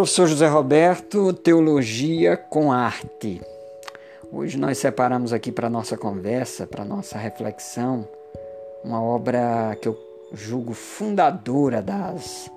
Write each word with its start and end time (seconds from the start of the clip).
Professor 0.00 0.28
José 0.28 0.46
Roberto, 0.46 1.30
Teologia 1.34 2.34
com 2.34 2.72
Arte. 2.72 3.38
Hoje 4.32 4.56
nós 4.56 4.78
separamos 4.78 5.30
aqui 5.30 5.52
para 5.52 5.68
nossa 5.68 5.94
conversa, 5.94 6.66
para 6.66 6.86
nossa 6.86 7.18
reflexão, 7.18 8.08
uma 8.82 9.02
obra 9.02 9.76
que 9.78 9.86
eu 9.86 9.98
julgo 10.32 10.72
fundadora 10.72 11.82
das, 11.82 12.50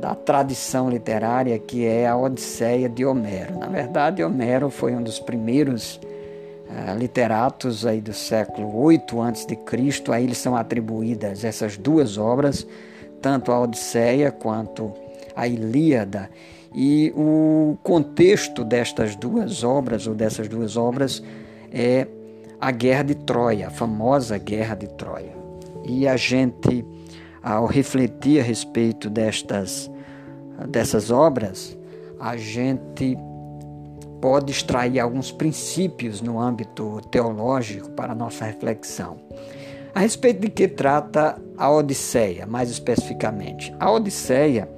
da 0.00 0.16
tradição 0.16 0.90
literária, 0.90 1.56
que 1.60 1.86
é 1.86 2.08
a 2.08 2.16
Odisseia 2.16 2.88
de 2.88 3.06
Homero. 3.06 3.56
Na 3.56 3.68
verdade, 3.68 4.24
Homero 4.24 4.68
foi 4.68 4.96
um 4.96 5.02
dos 5.02 5.20
primeiros 5.20 5.94
uh, 5.94 6.98
literatos 6.98 7.86
aí 7.86 8.00
do 8.00 8.12
século 8.12 8.76
8 8.82 9.22
a.C. 9.22 9.58
A 10.10 10.20
ele 10.20 10.34
são 10.34 10.56
atribuídas 10.56 11.44
essas 11.44 11.76
duas 11.76 12.18
obras, 12.18 12.66
tanto 13.22 13.52
a 13.52 13.60
Odisseia 13.60 14.32
quanto 14.32 14.92
a 15.04 15.07
Ilíada. 15.46 16.30
E 16.74 17.12
o 17.16 17.76
contexto 17.82 18.64
destas 18.64 19.16
duas 19.16 19.62
obras, 19.64 20.06
ou 20.06 20.14
dessas 20.14 20.48
duas 20.48 20.76
obras, 20.76 21.22
é 21.72 22.06
a 22.60 22.70
Guerra 22.70 23.04
de 23.04 23.14
Troia, 23.14 23.68
a 23.68 23.70
famosa 23.70 24.36
Guerra 24.38 24.74
de 24.74 24.88
Troia. 24.88 25.36
E 25.84 26.06
a 26.06 26.16
gente, 26.16 26.84
ao 27.42 27.66
refletir 27.66 28.40
a 28.40 28.42
respeito 28.42 29.08
destas, 29.08 29.90
dessas 30.68 31.10
obras, 31.10 31.78
a 32.20 32.36
gente 32.36 33.16
pode 34.20 34.50
extrair 34.50 34.98
alguns 34.98 35.30
princípios 35.30 36.20
no 36.20 36.40
âmbito 36.40 37.00
teológico 37.10 37.90
para 37.90 38.12
a 38.12 38.14
nossa 38.14 38.44
reflexão. 38.44 39.16
A 39.94 40.00
respeito 40.00 40.40
de 40.40 40.48
que 40.48 40.68
trata 40.68 41.40
a 41.56 41.70
Odisseia, 41.70 42.46
mais 42.46 42.70
especificamente. 42.70 43.74
A 43.80 43.90
Odisseia 43.90 44.68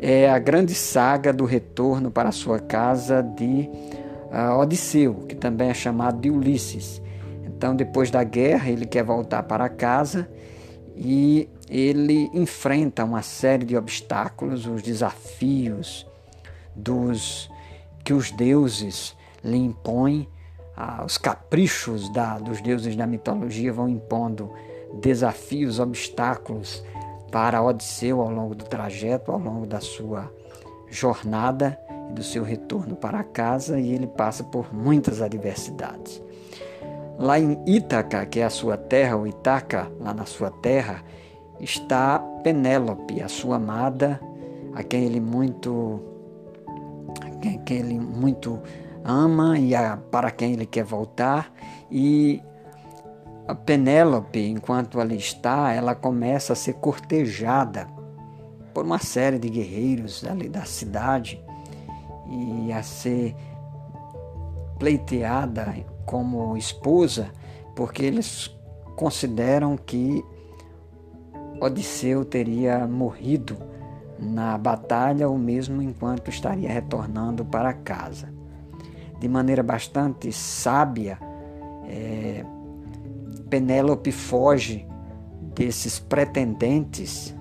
é 0.00 0.30
a 0.30 0.38
grande 0.38 0.74
saga 0.74 1.32
do 1.32 1.44
retorno 1.44 2.10
para 2.10 2.32
sua 2.32 2.58
casa 2.58 3.22
de 3.22 3.68
uh, 4.30 4.58
Odisseu, 4.58 5.14
que 5.28 5.34
também 5.34 5.70
é 5.70 5.74
chamado 5.74 6.20
de 6.20 6.30
Ulisses. 6.30 7.00
Então, 7.44 7.74
depois 7.74 8.10
da 8.10 8.22
guerra, 8.22 8.68
ele 8.68 8.86
quer 8.86 9.04
voltar 9.04 9.42
para 9.44 9.68
casa 9.68 10.28
e 10.96 11.48
ele 11.68 12.30
enfrenta 12.34 13.04
uma 13.04 13.22
série 13.22 13.64
de 13.64 13.76
obstáculos, 13.76 14.66
os 14.66 14.82
desafios 14.82 16.06
dos 16.74 17.50
que 18.04 18.12
os 18.12 18.30
deuses 18.30 19.16
lhe 19.42 19.56
impõem, 19.56 20.28
ah, 20.76 21.02
os 21.04 21.16
caprichos 21.16 22.12
da, 22.12 22.38
dos 22.38 22.60
deuses 22.60 22.94
da 22.96 23.06
mitologia 23.06 23.72
vão 23.72 23.88
impondo 23.88 24.52
desafios, 25.00 25.78
obstáculos 25.78 26.84
para 27.30 27.62
Odisseu 27.62 28.20
ao 28.20 28.30
longo 28.30 28.54
do 28.54 28.64
trajeto, 28.64 29.32
ao 29.32 29.38
longo 29.38 29.66
da 29.66 29.80
sua 29.80 30.30
jornada 30.88 31.78
e 32.10 32.12
do 32.12 32.22
seu 32.22 32.44
retorno 32.44 32.94
para 32.94 33.22
casa, 33.24 33.78
e 33.78 33.92
ele 33.92 34.06
passa 34.06 34.44
por 34.44 34.72
muitas 34.72 35.20
adversidades. 35.20 36.22
Lá 37.18 37.38
em 37.38 37.58
Ítaca, 37.66 38.26
que 38.26 38.40
é 38.40 38.44
a 38.44 38.50
sua 38.50 38.76
terra, 38.76 39.16
ou 39.16 39.26
Itaca, 39.26 39.90
lá 40.00 40.12
na 40.12 40.26
sua 40.26 40.50
terra, 40.50 41.02
está 41.60 42.18
Penélope, 42.42 43.22
a 43.22 43.28
sua 43.28 43.56
amada, 43.56 44.20
a 44.74 44.82
quem 44.82 45.04
ele 45.04 45.20
muito 45.20 46.02
a 47.16 47.58
quem 47.64 47.78
ele 47.78 47.98
muito 47.98 48.60
ama 49.04 49.58
e 49.58 49.74
a, 49.74 49.98
para 50.10 50.30
quem 50.30 50.54
ele 50.54 50.66
quer 50.66 50.84
voltar 50.84 51.52
e 51.90 52.42
a 53.46 53.54
Penélope, 53.54 54.40
enquanto 54.40 55.00
ali 55.00 55.16
está, 55.16 55.72
ela 55.72 55.94
começa 55.94 56.54
a 56.54 56.56
ser 56.56 56.74
cortejada 56.74 57.86
por 58.72 58.84
uma 58.84 58.98
série 58.98 59.38
de 59.38 59.48
guerreiros 59.48 60.24
ali 60.24 60.48
da 60.48 60.64
cidade 60.64 61.42
e 62.26 62.72
a 62.72 62.82
ser 62.82 63.36
pleiteada 64.78 65.74
como 66.06 66.56
esposa, 66.56 67.30
porque 67.76 68.02
eles 68.02 68.54
consideram 68.96 69.76
que 69.76 70.24
Odisseu 71.60 72.24
teria 72.24 72.86
morrido 72.86 73.56
na 74.18 74.56
batalha 74.56 75.28
ou 75.28 75.36
mesmo 75.38 75.82
enquanto 75.82 76.28
estaria 76.28 76.70
retornando 76.70 77.44
para 77.44 77.72
casa. 77.72 78.32
De 79.18 79.28
maneira 79.28 79.62
bastante 79.62 80.32
sábia, 80.32 81.18
é, 81.86 82.44
Penélope 83.54 84.10
foge 84.10 84.84
desses 85.54 86.00
pretendentes 86.00 87.32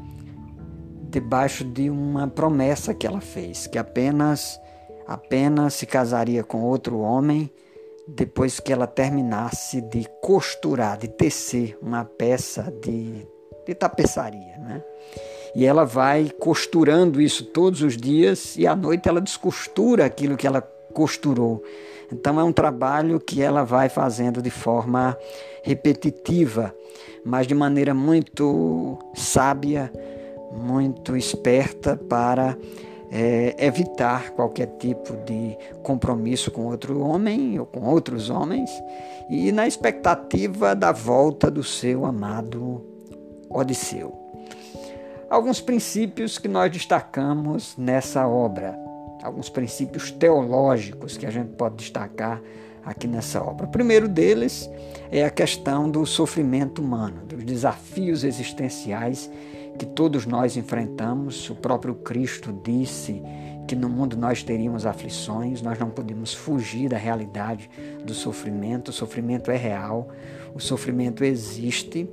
debaixo 1.10 1.64
de 1.64 1.90
uma 1.90 2.28
promessa 2.28 2.94
que 2.94 3.08
ela 3.08 3.20
fez, 3.20 3.66
que 3.66 3.80
apenas 3.80 4.62
apenas 5.08 5.74
se 5.74 5.88
casaria 5.88 6.44
com 6.44 6.62
outro 6.62 7.00
homem 7.00 7.52
depois 8.08 8.60
que 8.60 8.72
ela 8.72 8.86
terminasse 8.86 9.82
de 9.82 10.08
costurar, 10.22 11.00
de 11.00 11.08
tecer 11.08 11.76
uma 11.82 12.06
peça 12.06 12.72
de, 12.80 13.28
de 13.66 13.74
tapeçaria, 13.74 14.56
né? 14.60 14.84
E 15.56 15.66
ela 15.66 15.84
vai 15.84 16.30
costurando 16.40 17.20
isso 17.20 17.44
todos 17.44 17.82
os 17.82 17.98
dias 17.98 18.56
e 18.56 18.68
à 18.68 18.76
noite 18.76 19.10
ela 19.10 19.20
descostura 19.20 20.06
aquilo 20.06 20.38
que 20.38 20.46
ela 20.46 20.62
costurou. 20.62 21.64
Então 22.14 22.40
é 22.40 22.44
um 22.44 22.54
trabalho 22.54 23.20
que 23.20 23.42
ela 23.42 23.64
vai 23.64 23.90
fazendo 23.90 24.42
de 24.42 24.52
forma 24.52 25.18
repetitiva, 25.64 26.74
mas 27.26 27.48
de 27.48 27.56
maneira 27.56 27.94
muito 27.94 29.00
sábia, 29.16 29.92
muito 30.52 31.18
esperta 31.18 31.98
para 31.98 32.56
é, 33.12 33.56
evitar 33.58 34.30
qualquer 34.32 34.68
tipo 34.78 35.16
de 35.26 35.58
compromisso 35.82 36.52
com 36.52 36.68
outro 36.68 37.02
homem 37.02 37.60
ou 37.60 37.66
com 37.66 37.82
outros 37.82 38.30
homens 38.30 38.70
e 39.30 39.52
na 39.52 39.68
expectativa 39.68 40.76
da 40.76 40.92
volta 40.92 41.50
do 41.50 41.64
seu 41.64 42.06
amado 42.06 42.86
Odisseu. 43.50 44.14
Alguns 45.30 45.60
princípios 45.60 46.38
que 46.38 46.48
nós 46.48 46.72
destacamos 46.72 47.76
nessa 47.76 48.28
obra 48.28 48.83
alguns 49.24 49.50
princípios 49.50 50.12
teológicos 50.12 51.18
que 51.18 51.26
a 51.26 51.32
gente 51.32 51.54
pode 51.54 51.78
destacar 51.78 52.42
aqui 52.86 53.08
nessa 53.08 53.42
obra. 53.42 53.66
O 53.66 53.70
primeiro 53.70 54.10
deles 54.10 54.70
é 55.10 55.24
a 55.24 55.30
questão 55.30 55.90
do 55.90 56.06
sofrimento 56.06 56.82
humano, 56.82 57.26
dos 57.26 57.44
desafios 57.46 58.26
existenciais 58.26 59.32
que 59.80 59.86
todos 59.86 60.26
nós 60.26 60.58
enfrentamos. 60.58 61.50
O 61.50 61.56
próprio 61.56 61.96
Cristo 61.96 62.54
disse 62.64 63.22
que 63.66 63.78
no 63.78 63.88
mundo 63.88 64.18
nós 64.18 64.44
teríamos 64.44 64.86
aflições, 64.86 65.62
nós 65.62 65.80
não 65.80 65.90
podemos 65.90 66.34
fugir 66.34 66.90
da 66.90 66.98
realidade 66.98 67.70
do 68.04 68.14
sofrimento. 68.14 68.90
O 68.90 68.94
sofrimento 68.94 69.50
é 69.50 69.56
real, 69.56 70.10
o 70.54 70.60
sofrimento 70.60 71.24
existe. 71.24 72.10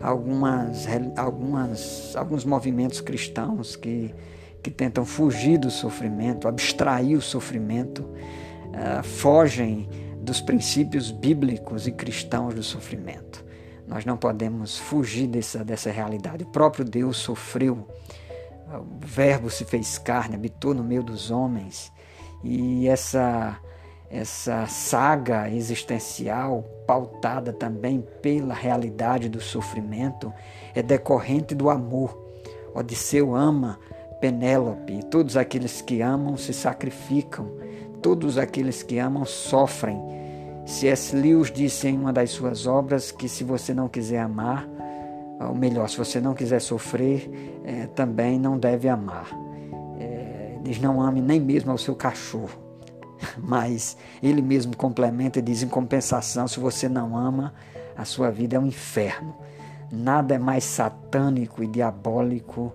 Algumas, 0.00 0.86
algumas, 1.16 2.14
alguns 2.14 2.44
movimentos 2.44 3.00
cristãos 3.00 3.74
que 3.74 4.14
que 4.64 4.70
tentam 4.70 5.04
fugir 5.04 5.58
do 5.58 5.70
sofrimento, 5.70 6.48
abstrair 6.48 7.18
o 7.18 7.20
sofrimento, 7.20 8.00
uh, 8.00 9.02
fogem 9.04 9.86
dos 10.22 10.40
princípios 10.40 11.10
bíblicos 11.10 11.86
e 11.86 11.92
cristãos 11.92 12.54
do 12.54 12.62
sofrimento. 12.62 13.44
Nós 13.86 14.06
não 14.06 14.16
podemos 14.16 14.78
fugir 14.78 15.26
dessa, 15.26 15.62
dessa 15.62 15.90
realidade. 15.90 16.44
O 16.44 16.46
próprio 16.46 16.82
Deus 16.82 17.18
sofreu, 17.18 17.86
o 18.72 19.06
Verbo 19.06 19.50
se 19.50 19.66
fez 19.66 19.98
carne, 19.98 20.34
habitou 20.34 20.72
no 20.72 20.82
meio 20.82 21.02
dos 21.02 21.30
homens, 21.30 21.92
e 22.42 22.88
essa, 22.88 23.58
essa 24.08 24.66
saga 24.66 25.50
existencial, 25.50 26.64
pautada 26.86 27.52
também 27.52 28.02
pela 28.22 28.54
realidade 28.54 29.28
do 29.28 29.42
sofrimento, 29.42 30.32
é 30.74 30.82
decorrente 30.82 31.54
do 31.54 31.68
amor. 31.68 32.18
Odisseu 32.74 33.36
ama 33.36 33.78
Penélope, 34.24 35.02
todos 35.10 35.36
aqueles 35.36 35.82
que 35.82 36.00
amam 36.00 36.34
se 36.38 36.54
sacrificam, 36.54 37.46
todos 38.00 38.38
aqueles 38.38 38.82
que 38.82 38.98
amam 38.98 39.26
sofrem. 39.26 40.00
C.S. 40.64 41.14
Lewis 41.14 41.52
disse 41.52 41.88
em 41.88 41.98
uma 41.98 42.10
das 42.10 42.30
suas 42.30 42.66
obras 42.66 43.12
que 43.12 43.28
se 43.28 43.44
você 43.44 43.74
não 43.74 43.86
quiser 43.86 44.20
amar, 44.20 44.66
ou 45.38 45.54
melhor, 45.54 45.90
se 45.90 45.98
você 45.98 46.22
não 46.22 46.32
quiser 46.32 46.60
sofrer, 46.60 47.30
é, 47.66 47.86
também 47.88 48.38
não 48.38 48.56
deve 48.56 48.88
amar. 48.88 49.28
É, 50.00 50.56
diz: 50.62 50.80
não 50.80 51.02
ame 51.02 51.20
nem 51.20 51.38
mesmo 51.38 51.70
ao 51.70 51.76
seu 51.76 51.94
cachorro. 51.94 52.58
Mas 53.36 53.94
ele 54.22 54.40
mesmo 54.40 54.74
complementa 54.74 55.38
e 55.38 55.42
diz: 55.42 55.62
em 55.62 55.68
compensação, 55.68 56.48
se 56.48 56.58
você 56.58 56.88
não 56.88 57.14
ama, 57.14 57.52
a 57.94 58.06
sua 58.06 58.30
vida 58.30 58.56
é 58.56 58.58
um 58.58 58.66
inferno. 58.66 59.34
Nada 59.92 60.34
é 60.34 60.38
mais 60.38 60.64
satânico 60.64 61.62
e 61.62 61.66
diabólico 61.66 62.72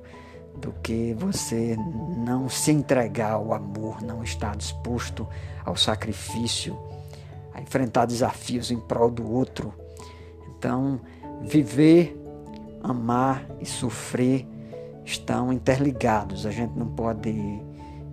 do 0.60 0.74
que 0.84 1.14
você 1.18 1.76
não 2.18 2.50
se 2.50 2.72
entregar 2.72 3.34
ao 3.34 3.54
amor, 3.54 4.02
não 4.02 4.24
estar 4.24 4.56
disposto 4.56 5.28
ao 5.66 5.76
sacrifício, 5.76 6.78
a 7.54 7.62
enfrentar 7.62 8.06
desafios 8.06 8.72
em 8.72 8.80
prol 8.80 9.10
do 9.10 9.30
outro. 9.30 9.74
Então, 10.58 11.00
viver, 11.42 12.20
amar 12.84 13.46
e 13.60 13.66
sofrer 13.66 14.48
estão 15.06 15.52
interligados. 15.52 16.46
A 16.46 16.52
gente 16.52 16.78
não 16.78 16.88
pode 16.88 17.30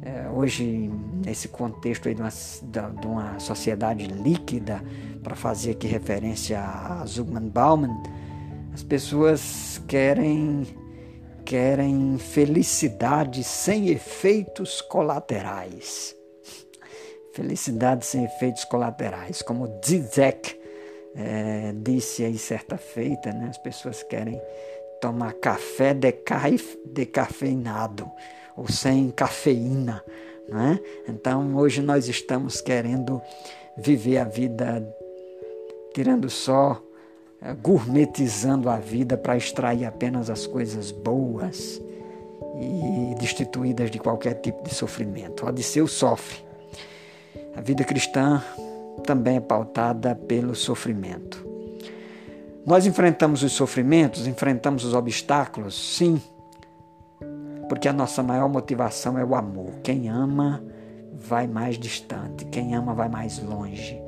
é, 0.02 0.28
hoje, 0.32 0.88
nesse 1.24 1.48
contexto 1.48 2.08
de 2.14 2.20
uma, 2.20 2.30
de 2.30 3.06
uma 3.06 3.40
sociedade 3.40 4.06
líquida, 4.06 4.80
para 5.20 5.34
fazer 5.34 5.72
aqui 5.72 5.88
referência 5.88 6.60
a 6.60 7.04
Zygmunt 7.04 7.50
Bauman, 7.50 8.00
as 8.72 8.84
pessoas 8.84 9.82
querem 9.88 10.64
querem 11.46 12.18
felicidade 12.18 13.44
sem 13.44 13.88
efeitos 13.88 14.80
colaterais. 14.82 16.14
Felicidade 17.32 18.04
sem 18.04 18.24
efeitos 18.24 18.64
colaterais, 18.64 19.42
como 19.42 19.80
Zizek 19.84 20.60
é, 21.14 21.72
disse 21.76 22.24
aí 22.24 22.36
certa 22.36 22.76
feita, 22.76 23.32
né? 23.32 23.46
as 23.48 23.58
pessoas 23.58 24.02
querem 24.02 24.40
tomar 25.00 25.34
café 25.34 25.94
decafeinado 26.84 28.10
ou 28.56 28.68
sem 28.68 29.10
cafeína. 29.12 30.02
Né? 30.48 30.80
Então 31.08 31.54
hoje 31.56 31.80
nós 31.80 32.08
estamos 32.08 32.60
querendo 32.60 33.22
viver 33.78 34.18
a 34.18 34.24
vida 34.24 34.82
tirando 35.94 36.28
só, 36.28 36.82
gourmetizando 37.62 38.68
a 38.68 38.76
vida 38.76 39.16
para 39.16 39.36
extrair 39.36 39.84
apenas 39.84 40.30
as 40.30 40.46
coisas 40.46 40.90
boas 40.90 41.80
e 42.60 43.14
destituídas 43.18 43.90
de 43.90 43.98
qualquer 43.98 44.34
tipo 44.34 44.62
de 44.62 44.74
sofrimento. 44.74 45.44
O 45.44 45.48
Odisseu 45.48 45.86
sofre. 45.86 46.38
A 47.54 47.60
vida 47.60 47.84
cristã 47.84 48.42
também 49.04 49.36
é 49.36 49.40
pautada 49.40 50.14
pelo 50.14 50.54
sofrimento. 50.54 51.46
Nós 52.66 52.86
enfrentamos 52.86 53.42
os 53.42 53.52
sofrimentos, 53.52 54.26
enfrentamos 54.26 54.84
os 54.84 54.92
obstáculos, 54.92 55.96
sim, 55.96 56.20
porque 57.68 57.88
a 57.88 57.92
nossa 57.92 58.22
maior 58.22 58.48
motivação 58.48 59.18
é 59.18 59.24
o 59.24 59.34
amor. 59.34 59.70
Quem 59.82 60.08
ama 60.08 60.64
vai 61.12 61.46
mais 61.46 61.78
distante, 61.78 62.44
quem 62.46 62.74
ama 62.74 62.92
vai 62.92 63.08
mais 63.08 63.38
longe, 63.38 64.00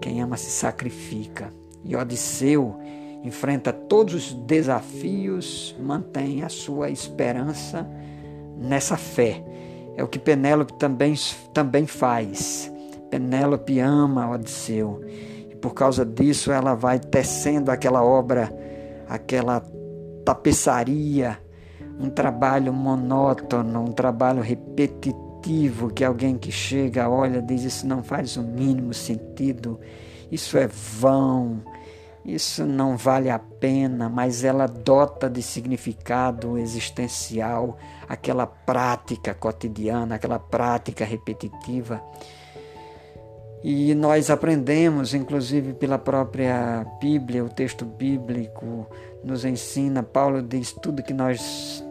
quem 0.00 0.22
ama 0.22 0.36
se 0.36 0.50
sacrifica. 0.50 1.52
E 1.86 1.96
Odisseu 1.96 2.76
enfrenta 3.24 3.72
todos 3.72 4.14
os 4.14 4.32
desafios, 4.32 5.74
mantém 5.80 6.42
a 6.42 6.48
sua 6.48 6.90
esperança 6.90 7.88
nessa 8.58 8.96
fé. 8.96 9.42
É 9.96 10.04
o 10.04 10.08
que 10.08 10.18
Penélope 10.18 10.74
também, 10.74 11.14
também 11.54 11.86
faz. 11.86 12.72
Penélope 13.10 13.78
ama 13.80 14.30
Odisseu. 14.30 15.00
E 15.50 15.54
por 15.56 15.74
causa 15.74 16.04
disso 16.04 16.52
ela 16.52 16.74
vai 16.74 16.98
tecendo 16.98 17.70
aquela 17.70 18.04
obra, 18.04 18.52
aquela 19.08 19.62
tapeçaria 20.24 21.38
um 21.98 22.10
trabalho 22.10 22.72
monótono, 22.72 23.80
um 23.80 23.92
trabalho 23.92 24.42
repetitivo, 24.42 25.90
que 25.90 26.04
alguém 26.04 26.36
que 26.36 26.52
chega, 26.52 27.08
olha, 27.08 27.40
diz 27.40 27.62
isso 27.62 27.86
não 27.86 28.02
faz 28.02 28.36
o 28.36 28.42
mínimo 28.42 28.92
sentido, 28.92 29.80
isso 30.30 30.58
é 30.58 30.66
vão, 30.66 31.62
isso 32.26 32.66
não 32.66 32.96
vale 32.96 33.30
a 33.30 33.38
pena, 33.38 34.08
mas 34.08 34.42
ela 34.42 34.66
dota 34.66 35.30
de 35.30 35.40
significado 35.40 36.58
existencial 36.58 37.78
aquela 38.08 38.46
prática 38.46 39.32
cotidiana, 39.32 40.16
aquela 40.16 40.40
prática 40.40 41.04
repetitiva. 41.04 42.02
E 43.62 43.94
nós 43.94 44.28
aprendemos, 44.28 45.14
inclusive 45.14 45.72
pela 45.74 45.98
própria 45.98 46.84
Bíblia, 47.00 47.44
o 47.44 47.48
texto 47.48 47.84
bíblico 47.84 48.86
nos 49.22 49.44
ensina, 49.44 50.02
Paulo 50.02 50.42
diz: 50.42 50.72
tudo 50.72 51.02
que 51.04 51.14
nós 51.14 51.84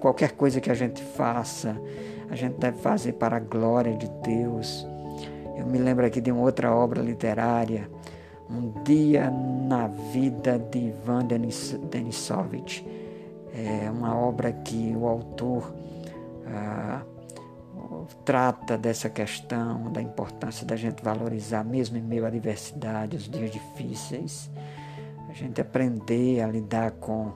qualquer 0.00 0.32
coisa 0.32 0.60
que 0.60 0.70
a 0.70 0.74
gente 0.74 1.02
faça, 1.02 1.76
a 2.30 2.36
gente 2.36 2.58
deve 2.58 2.78
fazer 2.78 3.12
para 3.14 3.36
a 3.36 3.40
glória 3.40 3.94
de 3.96 4.08
Deus. 4.22 4.86
Eu 5.56 5.66
me 5.66 5.78
lembro 5.78 6.06
aqui 6.06 6.20
de 6.20 6.30
uma 6.30 6.42
outra 6.42 6.74
obra 6.74 7.02
literária, 7.02 7.90
Um 8.48 8.82
Dia 8.84 9.30
na 9.30 9.88
Vida 10.12 10.58
de 10.58 10.78
Ivan 10.78 11.26
Denisovich. 11.26 12.86
É 13.52 13.90
uma 13.90 14.14
obra 14.16 14.52
que 14.52 14.94
o 14.94 15.06
autor 15.06 15.74
ah, 16.46 17.02
trata 18.24 18.76
dessa 18.76 19.08
questão, 19.08 19.90
da 19.92 20.00
importância 20.00 20.66
da 20.66 20.76
gente 20.76 21.02
valorizar, 21.02 21.64
mesmo 21.64 21.96
em 21.96 22.02
meio 22.02 22.26
à 22.26 22.30
diversidade, 22.30 23.16
os 23.16 23.28
dias 23.28 23.50
difíceis, 23.50 24.50
a 25.28 25.32
gente 25.32 25.60
aprender 25.60 26.40
a 26.40 26.46
lidar 26.46 26.92
com 26.92 27.32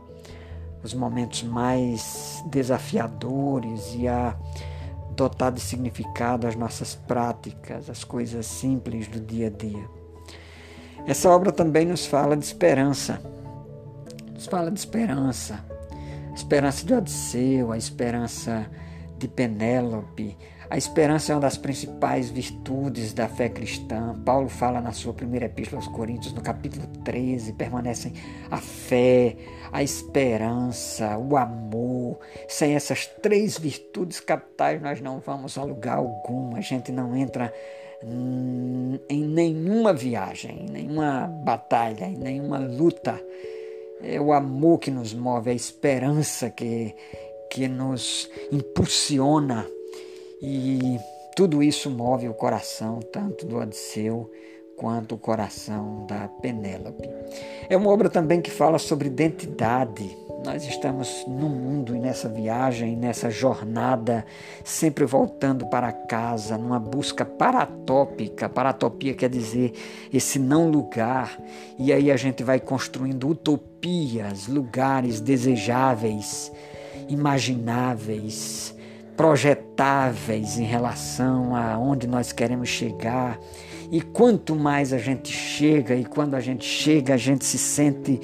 os 0.82 0.94
momentos 0.94 1.42
mais 1.42 2.42
desafiadores 2.46 3.94
e 3.94 4.08
a 4.08 4.36
dotar 5.14 5.52
de 5.52 5.60
significado 5.60 6.46
as 6.46 6.56
nossas 6.56 6.94
práticas, 6.94 7.90
as 7.90 8.04
coisas 8.04 8.46
simples 8.46 9.06
do 9.06 9.20
dia 9.20 9.48
a 9.48 9.50
dia. 9.50 9.99
Essa 11.06 11.30
obra 11.30 11.50
também 11.52 11.86
nos 11.86 12.06
fala 12.06 12.36
de 12.36 12.44
esperança. 12.44 13.20
Nos 14.32 14.46
fala 14.46 14.70
de 14.70 14.78
esperança. 14.78 15.64
A 16.30 16.34
esperança 16.34 16.86
de 16.86 16.94
Odisseu, 16.94 17.72
a 17.72 17.76
esperança 17.76 18.66
de 19.18 19.28
Penélope, 19.28 20.36
a 20.70 20.78
esperança 20.78 21.32
é 21.32 21.34
uma 21.34 21.40
das 21.40 21.58
principais 21.58 22.30
virtudes 22.30 23.12
da 23.12 23.26
fé 23.26 23.48
cristã. 23.48 24.14
Paulo 24.24 24.48
fala 24.48 24.80
na 24.80 24.92
sua 24.92 25.12
primeira 25.12 25.46
epístola 25.46 25.82
aos 25.82 25.88
Coríntios, 25.88 26.32
no 26.32 26.40
capítulo 26.40 26.86
13, 27.04 27.54
permanecem 27.54 28.12
a 28.48 28.58
fé, 28.58 29.36
a 29.72 29.82
esperança, 29.82 31.18
o 31.18 31.36
amor. 31.36 32.20
Sem 32.46 32.76
essas 32.76 33.04
três 33.20 33.58
virtudes 33.58 34.20
capitais, 34.20 34.80
nós 34.80 35.00
não 35.00 35.18
vamos 35.18 35.58
a 35.58 35.64
lugar 35.64 35.96
algum. 35.96 36.54
A 36.54 36.60
gente 36.60 36.92
não 36.92 37.16
entra 37.16 37.52
em 38.02 39.24
nenhuma 39.24 39.92
viagem, 39.92 40.66
em 40.66 40.70
nenhuma 40.70 41.26
batalha, 41.44 42.06
em 42.06 42.16
nenhuma 42.16 42.58
luta. 42.58 43.20
É 44.02 44.20
o 44.20 44.32
amor 44.32 44.78
que 44.78 44.90
nos 44.90 45.12
move, 45.12 45.50
a 45.50 45.54
esperança 45.54 46.48
que, 46.48 46.94
que 47.50 47.68
nos 47.68 48.30
impulsiona 48.50 49.66
e 50.40 50.98
tudo 51.36 51.62
isso 51.62 51.90
move 51.90 52.28
o 52.28 52.34
coração 52.34 53.00
tanto 53.00 53.46
do 53.46 53.58
Odisseu 53.58 54.30
quanto 54.80 55.14
o 55.14 55.18
coração 55.18 56.06
da 56.08 56.26
Penélope. 56.26 57.06
É 57.68 57.76
uma 57.76 57.90
obra 57.90 58.08
também 58.08 58.40
que 58.40 58.50
fala 58.50 58.78
sobre 58.78 59.08
identidade. 59.08 60.16
Nós 60.42 60.64
estamos 60.64 61.22
no 61.28 61.50
mundo 61.50 61.94
e 61.94 61.98
nessa 61.98 62.30
viagem, 62.30 62.96
nessa 62.96 63.28
jornada, 63.28 64.24
sempre 64.64 65.04
voltando 65.04 65.66
para 65.66 65.92
casa, 65.92 66.56
numa 66.56 66.80
busca 66.80 67.26
paratópica. 67.26 68.48
Paratopia 68.48 69.12
quer 69.12 69.28
dizer 69.28 69.74
esse 70.10 70.38
não 70.38 70.70
lugar. 70.70 71.38
E 71.78 71.92
aí 71.92 72.10
a 72.10 72.16
gente 72.16 72.42
vai 72.42 72.58
construindo 72.58 73.28
utopias, 73.28 74.46
lugares 74.46 75.20
desejáveis, 75.20 76.50
imagináveis 77.06 78.74
projetáveis 79.14 80.58
em 80.58 80.64
relação 80.64 81.54
a 81.54 81.76
onde 81.76 82.06
nós 82.06 82.32
queremos 82.32 82.70
chegar. 82.70 83.38
E 83.90 84.00
quanto 84.00 84.54
mais 84.54 84.92
a 84.92 84.98
gente 84.98 85.32
chega, 85.32 85.94
e 85.94 86.04
quando 86.04 86.34
a 86.34 86.40
gente 86.40 86.64
chega, 86.64 87.14
a 87.14 87.16
gente 87.16 87.44
se 87.44 87.58
sente 87.58 88.20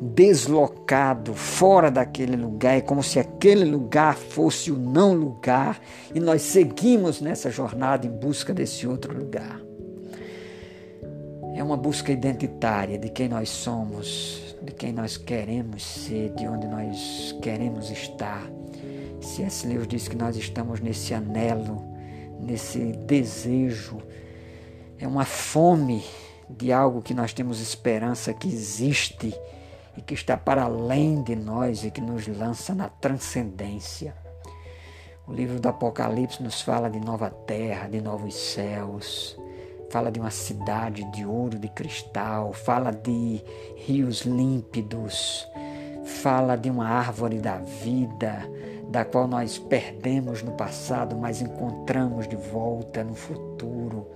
deslocado, 0.00 1.34
fora 1.34 1.90
daquele 1.90 2.36
lugar, 2.36 2.76
é 2.76 2.80
como 2.80 3.02
se 3.02 3.18
aquele 3.18 3.64
lugar 3.64 4.14
fosse 4.14 4.70
o 4.70 4.78
não 4.78 5.12
lugar, 5.12 5.80
e 6.14 6.20
nós 6.20 6.42
seguimos 6.42 7.20
nessa 7.20 7.50
jornada 7.50 8.06
em 8.06 8.10
busca 8.10 8.54
desse 8.54 8.86
outro 8.86 9.16
lugar. 9.16 9.60
É 11.56 11.62
uma 11.64 11.76
busca 11.76 12.12
identitária 12.12 12.96
de 12.96 13.08
quem 13.08 13.28
nós 13.28 13.48
somos, 13.48 14.54
de 14.62 14.72
quem 14.72 14.92
nós 14.92 15.16
queremos 15.16 15.84
ser, 15.84 16.30
de 16.30 16.46
onde 16.46 16.68
nós 16.68 17.36
queremos 17.42 17.90
estar. 17.90 18.48
C.S. 19.20 19.66
Lewis 19.66 19.88
diz 19.88 20.06
que 20.06 20.16
nós 20.16 20.36
estamos 20.36 20.78
nesse 20.78 21.12
anelo, 21.12 21.84
nesse 22.40 22.92
desejo, 23.04 23.98
é 24.98 25.06
uma 25.06 25.24
fome 25.24 26.04
de 26.50 26.72
algo 26.72 27.02
que 27.02 27.14
nós 27.14 27.32
temos 27.32 27.60
esperança 27.60 28.34
que 28.34 28.48
existe 28.48 29.32
e 29.96 30.02
que 30.02 30.14
está 30.14 30.36
para 30.36 30.64
além 30.64 31.22
de 31.22 31.36
nós 31.36 31.84
e 31.84 31.90
que 31.90 32.00
nos 32.00 32.26
lança 32.26 32.74
na 32.74 32.88
transcendência. 32.88 34.14
O 35.26 35.32
livro 35.32 35.60
do 35.60 35.68
Apocalipse 35.68 36.42
nos 36.42 36.62
fala 36.62 36.88
de 36.88 36.98
nova 36.98 37.30
terra, 37.30 37.86
de 37.86 38.00
novos 38.00 38.34
céus, 38.34 39.38
fala 39.90 40.10
de 40.10 40.18
uma 40.18 40.30
cidade 40.30 41.04
de 41.12 41.24
ouro, 41.24 41.58
de 41.58 41.68
cristal, 41.68 42.52
fala 42.52 42.90
de 42.90 43.42
rios 43.76 44.22
límpidos, 44.22 45.46
fala 46.22 46.56
de 46.56 46.70
uma 46.70 46.88
árvore 46.88 47.38
da 47.38 47.58
vida, 47.58 48.50
da 48.88 49.04
qual 49.04 49.28
nós 49.28 49.58
perdemos 49.58 50.42
no 50.42 50.52
passado, 50.52 51.16
mas 51.16 51.42
encontramos 51.42 52.26
de 52.26 52.36
volta 52.36 53.04
no 53.04 53.14
futuro. 53.14 54.06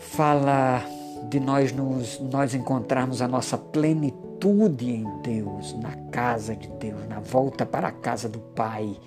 Fala 0.00 0.82
de 1.28 1.38
nós 1.38 1.72
nos, 1.72 2.18
nós 2.18 2.54
encontrarmos 2.54 3.20
a 3.20 3.28
nossa 3.28 3.58
plenitude 3.58 4.90
em 4.90 5.20
Deus, 5.20 5.78
na 5.78 5.94
casa 6.10 6.56
de 6.56 6.68
Deus, 6.68 7.06
na 7.06 7.20
volta 7.20 7.66
para 7.66 7.88
a 7.88 7.92
casa 7.92 8.26
do 8.26 8.38
Pai, 8.38 8.98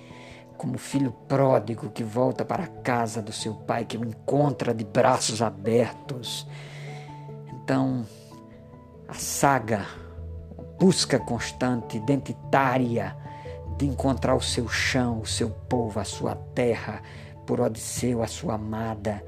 como 0.55 0.77
filho 0.77 1.11
pródigo 1.27 1.89
que 1.89 2.03
volta 2.03 2.45
para 2.45 2.65
a 2.65 2.67
casa 2.67 3.23
do 3.23 3.33
seu 3.33 3.55
pai, 3.55 3.85
que 3.85 3.97
o 3.97 4.05
encontra 4.05 4.71
de 4.71 4.83
braços 4.85 5.41
abertos. 5.41 6.47
Então, 7.51 8.05
a 9.07 9.15
saga, 9.15 9.87
busca 10.79 11.19
constante, 11.19 11.97
identitária 11.97 13.17
de 13.77 13.87
encontrar 13.87 14.35
o 14.35 14.41
seu 14.41 14.69
chão, 14.69 15.21
o 15.21 15.25
seu 15.25 15.49
povo, 15.49 15.99
a 15.99 16.05
sua 16.05 16.35
terra, 16.53 17.01
por 17.47 17.59
Odisseu, 17.59 18.21
a 18.21 18.27
sua 18.27 18.53
amada, 18.53 19.23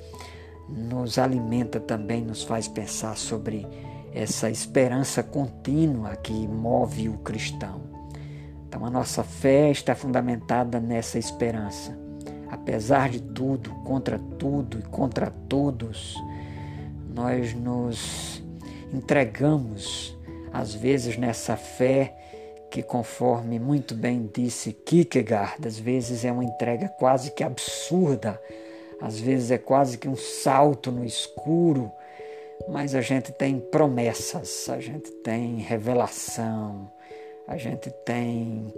nos 0.69 1.17
alimenta 1.17 1.79
também, 1.79 2.21
nos 2.21 2.43
faz 2.43 2.67
pensar 2.67 3.17
sobre 3.17 3.67
essa 4.13 4.49
esperança 4.49 5.21
contínua 5.21 6.15
que 6.15 6.47
move 6.47 7.09
o 7.09 7.17
cristão. 7.17 7.81
Então 8.67 8.85
a 8.85 8.89
nossa 8.89 9.23
fé 9.23 9.71
está 9.71 9.95
fundamentada 9.95 10.79
nessa 10.79 11.19
esperança. 11.19 11.97
Apesar 12.49 13.09
de 13.09 13.21
tudo, 13.21 13.69
contra 13.83 14.17
tudo 14.17 14.79
e 14.79 14.83
contra 14.83 15.29
todos, 15.29 16.15
nós 17.13 17.53
nos 17.53 18.43
entregamos, 18.93 20.17
às 20.51 20.73
vezes, 20.73 21.17
nessa 21.17 21.55
fé 21.55 22.15
que, 22.69 22.83
conforme 22.83 23.59
muito 23.59 23.95
bem 23.95 24.29
disse 24.33 24.73
Kierkegaard, 24.73 25.65
às 25.65 25.79
vezes 25.79 26.25
é 26.25 26.31
uma 26.31 26.43
entrega 26.43 26.89
quase 26.89 27.31
que 27.31 27.43
absurda, 27.43 28.39
às 29.01 29.19
vezes 29.19 29.51
é 29.51 29.57
quase 29.57 29.97
que 29.97 30.07
um 30.07 30.15
salto 30.15 30.91
no 30.91 31.05
escuro, 31.05 31.91
mas 32.67 32.95
a 32.95 33.01
gente 33.01 33.31
tem 33.31 33.59
promessas, 33.59 34.69
a 34.69 34.79
gente 34.79 35.11
tem 35.11 35.57
revelação, 35.57 36.89
a 37.47 37.57
gente 37.57 37.91
tem 38.05 38.73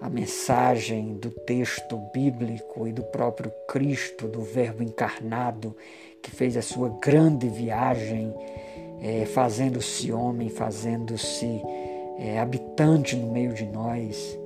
a 0.00 0.08
mensagem 0.08 1.14
do 1.14 1.30
texto 1.30 1.98
bíblico 2.12 2.86
e 2.86 2.92
do 2.92 3.02
próprio 3.02 3.52
Cristo, 3.68 4.26
do 4.26 4.42
Verbo 4.42 4.82
encarnado, 4.82 5.76
que 6.22 6.30
fez 6.30 6.56
a 6.56 6.62
sua 6.62 6.88
grande 7.00 7.48
viagem, 7.48 8.34
é, 9.02 9.26
fazendo-se 9.26 10.10
homem, 10.12 10.48
fazendo-se 10.48 11.60
é, 12.18 12.38
habitante 12.38 13.16
no 13.16 13.30
meio 13.30 13.52
de 13.52 13.66
nós 13.66 14.39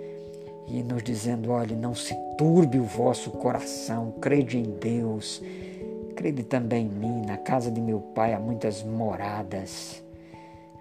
e 0.67 0.83
nos 0.83 1.03
dizendo: 1.03 1.51
olhe, 1.51 1.75
não 1.75 1.95
se 1.95 2.15
turbe 2.37 2.79
o 2.79 2.85
vosso 2.85 3.31
coração, 3.31 4.13
crede 4.21 4.59
em 4.59 4.63
Deus, 4.63 5.43
crede 6.15 6.43
também 6.43 6.87
em 6.87 6.89
mim, 6.89 7.23
na 7.27 7.37
casa 7.37 7.71
de 7.71 7.81
meu 7.81 8.01
Pai 8.01 8.33
há 8.33 8.41
muitas 8.41 8.83
moradas. 8.83 10.03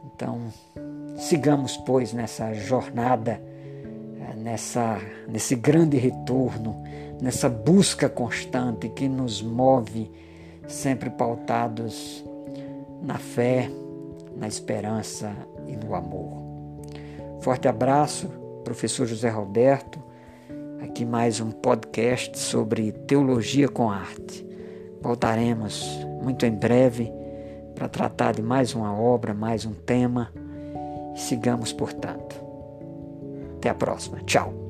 Então, 0.06 0.42
sigamos, 1.18 1.78
pois, 1.78 2.14
nessa 2.14 2.54
jornada, 2.54 3.42
eh, 4.20 4.36
nessa, 4.36 5.00
nesse 5.28 5.56
grande 5.56 5.98
retorno, 5.98 6.84
nessa 7.22 7.50
busca 7.50 8.10
constante 8.10 8.90
que 8.90 9.08
nos 9.08 9.42
move, 9.42 10.12
sempre 10.68 11.10
pautados 11.10 12.24
na 13.02 13.18
fé, 13.18 13.70
na 14.36 14.48
esperança 14.48 15.34
e 15.68 15.76
no 15.76 15.96
amor. 15.96 16.42
Forte 17.42 17.68
abraço, 17.68 18.43
professor 18.64 19.06
José 19.06 19.30
Roberto. 19.30 20.00
Aqui 20.82 21.06
mais 21.06 21.40
um 21.40 21.52
podcast 21.52 22.38
sobre 22.38 22.92
teologia 22.92 23.68
com 23.68 23.90
arte. 23.90 24.46
Voltaremos 25.02 25.86
muito 26.22 26.46
em 26.46 26.52
breve 26.52 27.12
para 27.76 27.88
tratar 27.88 28.34
de 28.34 28.42
mais 28.42 28.74
uma 28.74 28.98
obra, 28.98 29.34
mais 29.34 29.66
um 29.66 29.74
tema. 29.74 30.32
Sigamos, 31.16 31.72
portanto. 31.72 32.36
Até 33.58 33.70
a 33.70 33.76
próxima. 33.76 34.20
Tchau. 34.26 34.63